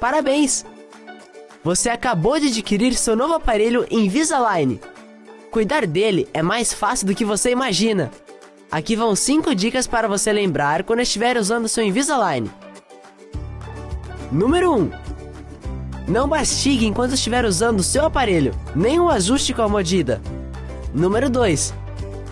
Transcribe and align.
Parabéns! 0.00 0.64
Você 1.62 1.90
acabou 1.90 2.40
de 2.40 2.46
adquirir 2.46 2.94
seu 2.94 3.14
novo 3.14 3.34
aparelho 3.34 3.86
Invisalign. 3.90 4.80
Cuidar 5.50 5.86
dele 5.86 6.26
é 6.32 6.42
mais 6.42 6.72
fácil 6.72 7.06
do 7.06 7.14
que 7.14 7.22
você 7.22 7.50
imagina. 7.50 8.10
Aqui 8.72 8.96
vão 8.96 9.14
5 9.14 9.54
dicas 9.54 9.86
para 9.86 10.08
você 10.08 10.32
lembrar 10.32 10.84
quando 10.84 11.00
estiver 11.00 11.36
usando 11.36 11.68
seu 11.68 11.84
Invisalign. 11.84 12.50
Número 14.32 14.72
1. 14.72 14.78
Um, 14.78 14.90
não 16.08 16.26
mastigue 16.26 16.86
enquanto 16.86 17.12
estiver 17.12 17.44
usando 17.44 17.82
seu 17.82 18.06
aparelho, 18.06 18.54
nem 18.74 18.98
o 18.98 19.10
ajuste 19.10 19.52
com 19.52 19.60
a 19.60 19.68
mordida. 19.68 20.22
Número 20.94 21.28
2. 21.28 21.74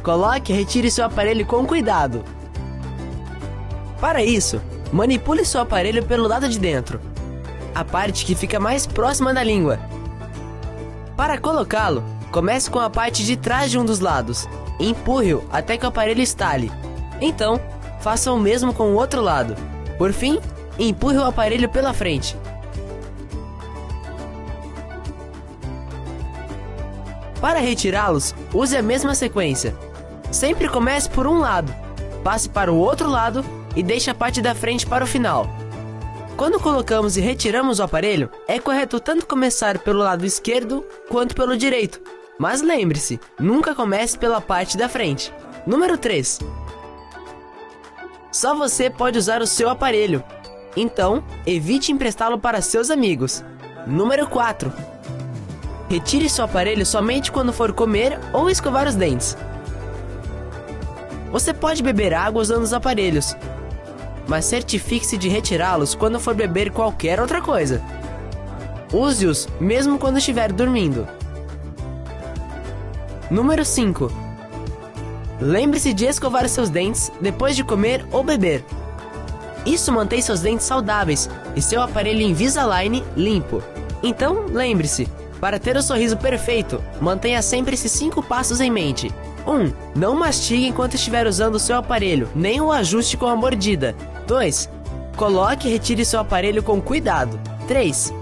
Coloque 0.02 0.54
e 0.54 0.56
retire 0.56 0.90
seu 0.90 1.04
aparelho 1.04 1.44
com 1.44 1.66
cuidado. 1.66 2.24
Para 4.00 4.24
isso, 4.24 4.58
manipule 4.90 5.44
seu 5.44 5.60
aparelho 5.60 6.02
pelo 6.06 6.26
lado 6.26 6.48
de 6.48 6.58
dentro 6.58 6.98
a 7.78 7.84
parte 7.84 8.24
que 8.24 8.34
fica 8.34 8.58
mais 8.58 8.88
próxima 8.88 9.32
da 9.32 9.40
língua. 9.40 9.78
Para 11.16 11.38
colocá-lo, 11.38 12.02
comece 12.32 12.68
com 12.68 12.80
a 12.80 12.90
parte 12.90 13.24
de 13.24 13.36
trás 13.36 13.70
de 13.70 13.78
um 13.78 13.84
dos 13.84 14.00
lados. 14.00 14.48
Empurre-o 14.80 15.44
até 15.52 15.78
que 15.78 15.84
o 15.84 15.88
aparelho 15.88 16.20
estale. 16.20 16.72
Então, 17.20 17.60
faça 18.00 18.32
o 18.32 18.38
mesmo 18.38 18.74
com 18.74 18.90
o 18.90 18.94
outro 18.96 19.20
lado. 19.20 19.54
Por 19.96 20.12
fim, 20.12 20.40
empurre 20.76 21.18
o 21.18 21.24
aparelho 21.24 21.68
pela 21.68 21.94
frente. 21.94 22.36
Para 27.40 27.60
retirá-los, 27.60 28.34
use 28.52 28.76
a 28.76 28.82
mesma 28.82 29.14
sequência. 29.14 29.72
Sempre 30.32 30.68
comece 30.68 31.08
por 31.08 31.28
um 31.28 31.38
lado, 31.38 31.72
passe 32.24 32.48
para 32.48 32.72
o 32.72 32.76
outro 32.76 33.08
lado 33.08 33.44
e 33.76 33.84
deixe 33.84 34.10
a 34.10 34.14
parte 34.14 34.42
da 34.42 34.52
frente 34.52 34.84
para 34.84 35.04
o 35.04 35.06
final. 35.06 35.48
Quando 36.38 36.60
colocamos 36.60 37.16
e 37.16 37.20
retiramos 37.20 37.80
o 37.80 37.82
aparelho, 37.82 38.30
é 38.46 38.60
correto 38.60 39.00
tanto 39.00 39.26
começar 39.26 39.80
pelo 39.80 39.98
lado 39.98 40.24
esquerdo 40.24 40.84
quanto 41.08 41.34
pelo 41.34 41.56
direito. 41.56 42.00
Mas 42.38 42.62
lembre-se, 42.62 43.18
nunca 43.40 43.74
comece 43.74 44.16
pela 44.16 44.40
parte 44.40 44.78
da 44.78 44.88
frente. 44.88 45.34
Número 45.66 45.98
3. 45.98 46.38
Só 48.30 48.54
você 48.54 48.88
pode 48.88 49.18
usar 49.18 49.42
o 49.42 49.48
seu 49.48 49.68
aparelho. 49.68 50.22
Então, 50.76 51.24
evite 51.44 51.90
emprestá-lo 51.90 52.38
para 52.38 52.62
seus 52.62 52.88
amigos. 52.88 53.44
Número 53.84 54.28
4. 54.28 54.72
Retire 55.88 56.30
seu 56.30 56.44
aparelho 56.44 56.86
somente 56.86 57.32
quando 57.32 57.52
for 57.52 57.72
comer 57.72 58.16
ou 58.32 58.48
escovar 58.48 58.86
os 58.86 58.94
dentes. 58.94 59.36
Você 61.32 61.52
pode 61.52 61.82
beber 61.82 62.14
água 62.14 62.40
usando 62.40 62.62
os 62.62 62.72
aparelhos, 62.72 63.34
mas 64.28 64.44
certifique-se 64.44 65.16
de 65.16 65.28
retirá-los 65.28 65.94
quando 65.94 66.20
for 66.20 66.34
beber 66.34 66.70
qualquer 66.70 67.18
outra 67.18 67.40
coisa. 67.40 67.82
Use-os 68.92 69.48
mesmo 69.58 69.98
quando 69.98 70.18
estiver 70.18 70.52
dormindo. 70.52 71.08
Número 73.30 73.64
5. 73.64 74.12
Lembre-se 75.40 75.92
de 75.92 76.04
escovar 76.04 76.48
seus 76.48 76.68
dentes 76.68 77.10
depois 77.20 77.56
de 77.56 77.64
comer 77.64 78.06
ou 78.10 78.22
beber. 78.22 78.64
Isso 79.64 79.92
mantém 79.92 80.20
seus 80.20 80.40
dentes 80.40 80.66
saudáveis 80.66 81.28
e 81.56 81.62
seu 81.62 81.82
aparelho 81.82 82.22
Invisalign 82.22 83.04
limpo. 83.16 83.62
Então, 84.02 84.46
lembre-se, 84.46 85.08
para 85.40 85.58
ter 85.58 85.76
o 85.76 85.82
sorriso 85.82 86.16
perfeito, 86.16 86.82
mantenha 87.00 87.42
sempre 87.42 87.74
esses 87.74 87.92
5 87.92 88.22
passos 88.22 88.60
em 88.60 88.70
mente. 88.70 89.12
1. 89.48 89.50
Um, 89.50 89.72
não 89.96 90.14
mastigue 90.14 90.66
enquanto 90.66 90.94
estiver 90.94 91.26
usando 91.26 91.54
o 91.54 91.58
seu 91.58 91.76
aparelho, 91.76 92.28
nem 92.34 92.60
o 92.60 92.70
ajuste 92.70 93.16
com 93.16 93.26
a 93.26 93.34
mordida. 93.34 93.96
2. 94.26 94.68
Coloque 95.16 95.66
e 95.66 95.70
retire 95.72 96.04
seu 96.04 96.20
aparelho 96.20 96.62
com 96.62 96.80
cuidado. 96.80 97.40
3. 97.66 98.12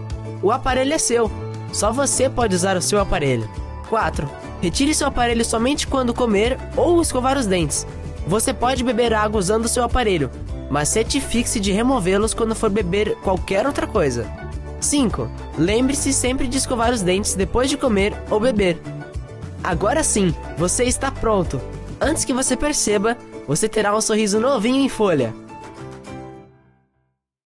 O 0.42 0.52
aparelho 0.52 0.94
é 0.94 0.98
seu. 0.98 1.30
Só 1.72 1.91
você 1.92 2.30
pode 2.30 2.54
usar 2.54 2.77
o 2.77 2.82
seu 2.82 3.00
aparelho. 3.00 3.50
4. 3.88 4.28
Retire 4.62 4.94
seu 4.94 5.08
aparelho 5.08 5.44
somente 5.44 5.86
quando 5.86 6.14
comer 6.14 6.56
ou 6.76 7.03
escovar 7.03 7.37
os 7.37 7.47
dentes. 7.47 7.87
Você 8.26 8.54
pode 8.54 8.84
beber 8.84 9.12
água 9.12 9.38
usando 9.38 9.64
o 9.64 9.69
seu 9.69 9.84
aparelho, 9.84 10.31
mas 10.70 10.88
certifique-se 10.88 11.60
de 11.60 11.72
removê-los 11.72 12.34
quando 12.34 12.54
for 12.54 12.70
beber 12.70 13.16
qualquer 13.22 13.66
outra 13.66 13.87
coisa. 13.87 14.26
5. 14.81 15.28
Lembre-se 15.58 16.12
sempre 16.12 16.47
de 16.47 16.58
escovar 16.58 16.93
os 16.93 17.03
dentes 17.03 17.34
depois 17.34 17.69
de 17.69 17.76
comer 17.76 18.14
ou 18.31 18.41
beber. 18.41 18.78
Agora 19.66 20.04
sim, 20.04 20.32
você 20.56 20.84
está 20.84 21.10
pronto. 21.10 21.60
Antes 22.00 22.25
que 22.25 22.32
você 22.32 22.56
perceba, 22.56 23.16
você 23.49 23.69
terá 23.69 23.97
um 23.97 24.00
sorriso 24.00 24.38
novinho 24.38 24.81
em 24.81 24.88
folha. 24.88 25.34